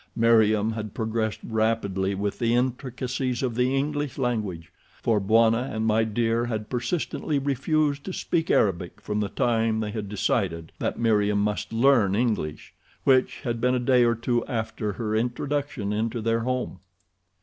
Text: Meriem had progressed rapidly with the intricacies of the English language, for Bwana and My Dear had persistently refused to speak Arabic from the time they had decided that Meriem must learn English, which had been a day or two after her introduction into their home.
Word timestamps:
Meriem 0.15 0.71
had 0.71 0.95
progressed 0.95 1.41
rapidly 1.43 2.15
with 2.15 2.39
the 2.39 2.55
intricacies 2.55 3.43
of 3.43 3.53
the 3.53 3.75
English 3.75 4.17
language, 4.17 4.71
for 4.99 5.19
Bwana 5.19 5.69
and 5.71 5.85
My 5.85 6.03
Dear 6.03 6.45
had 6.45 6.71
persistently 6.71 7.37
refused 7.37 8.03
to 8.05 8.11
speak 8.11 8.49
Arabic 8.49 8.99
from 8.99 9.19
the 9.19 9.29
time 9.29 9.79
they 9.79 9.91
had 9.91 10.09
decided 10.09 10.71
that 10.79 10.97
Meriem 10.97 11.39
must 11.41 11.71
learn 11.71 12.15
English, 12.15 12.73
which 13.03 13.41
had 13.41 13.61
been 13.61 13.75
a 13.75 13.79
day 13.79 14.03
or 14.03 14.15
two 14.15 14.43
after 14.47 14.93
her 14.93 15.15
introduction 15.15 15.93
into 15.93 16.19
their 16.19 16.39
home. 16.39 16.79